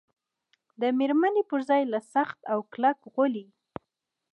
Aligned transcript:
د 0.81 0.83
مېرمنې 0.99 1.43
پر 1.49 1.59
ځای 1.69 1.81
له 1.93 1.99
سخت 2.13 2.39
او 2.51 2.59
کلک 2.73 2.97
غولي. 3.13 3.45